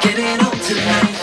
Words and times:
Get 0.00 0.16
it 0.16 0.40
on 0.40 0.58
tonight. 0.60 1.17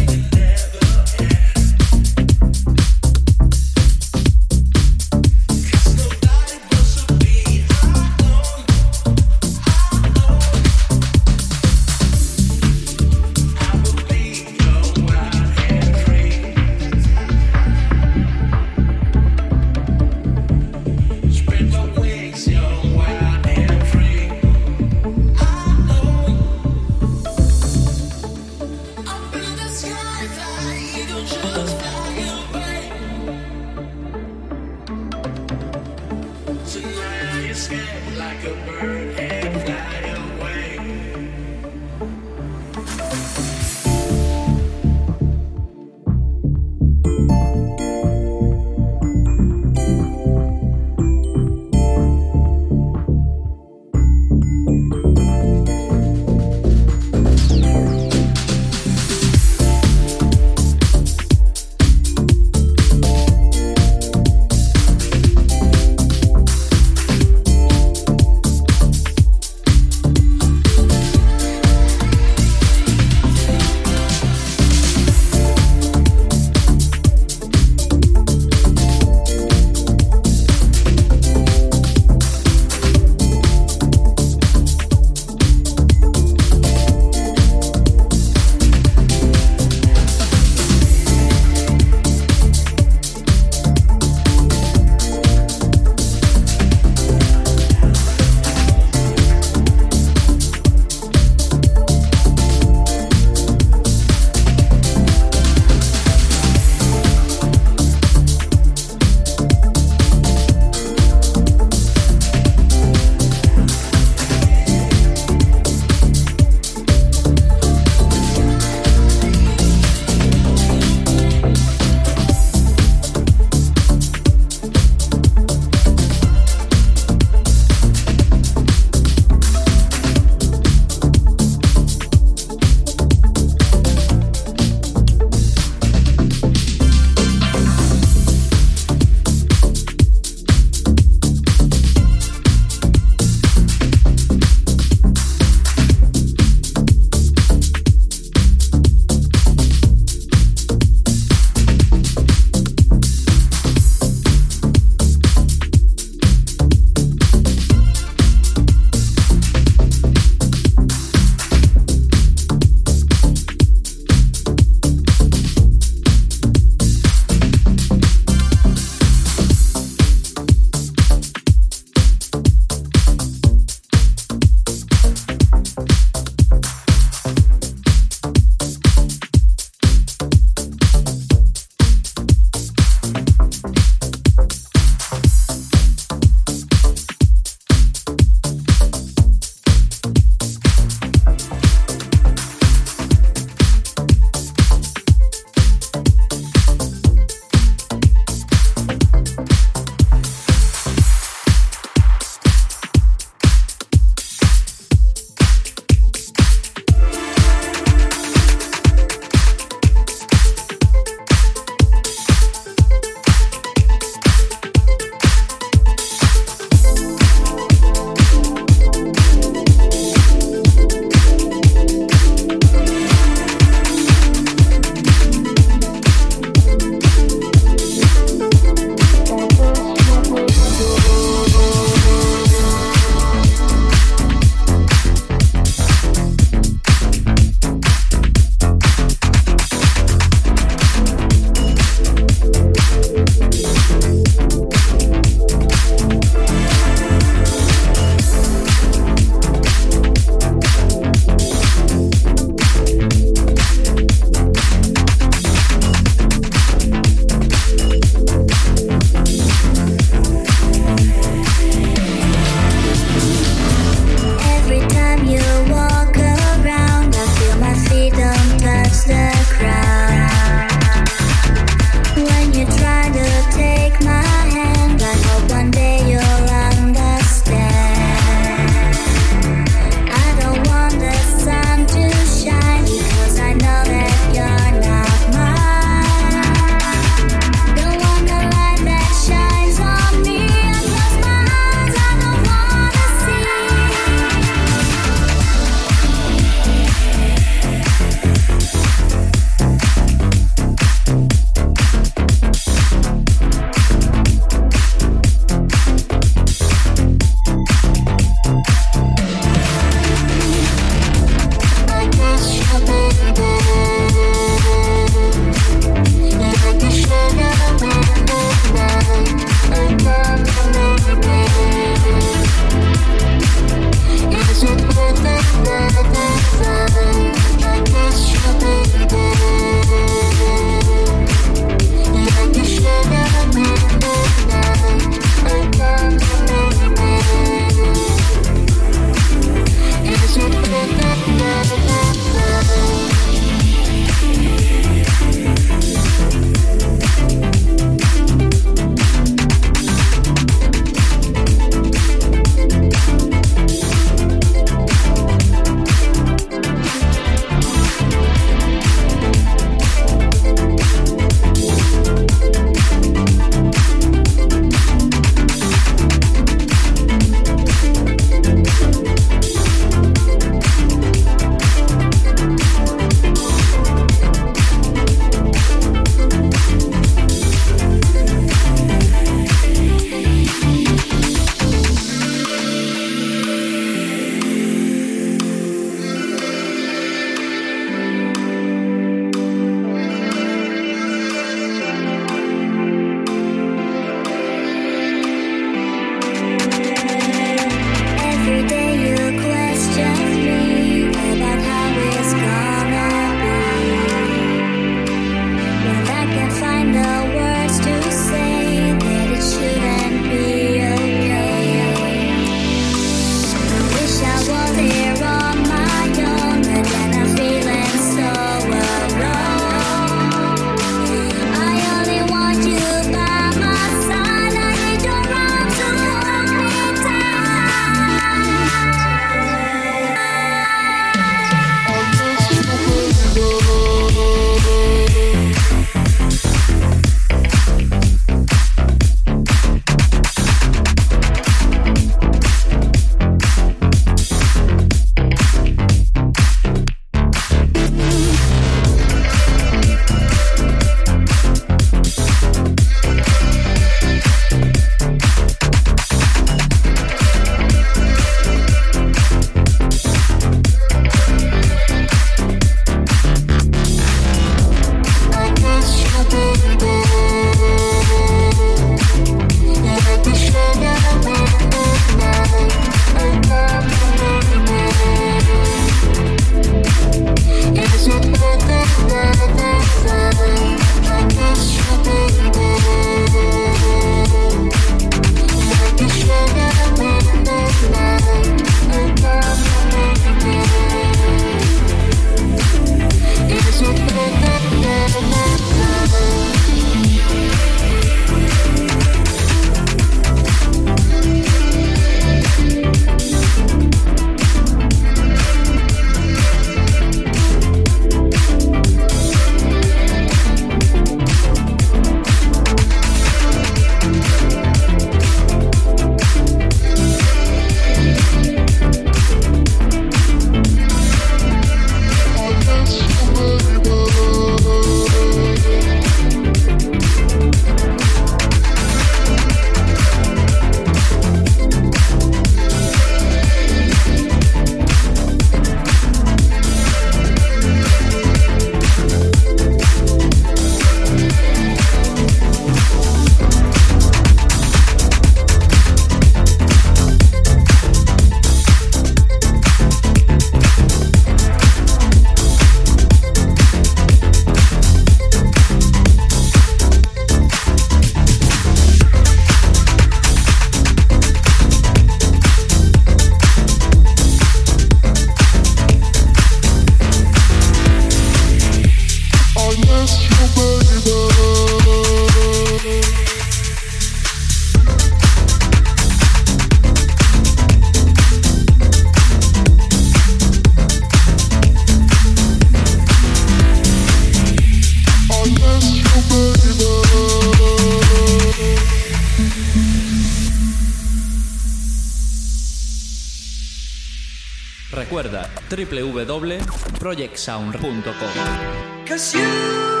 www.projectsound.com. 597.01 600.00